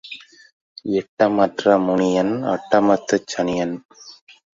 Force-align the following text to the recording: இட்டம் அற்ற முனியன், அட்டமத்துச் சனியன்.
இட்டம் 0.91 1.37
அற்ற 1.37 1.77
முனியன், 1.79 2.31
அட்டமத்துச் 2.45 3.27
சனியன். 3.27 3.75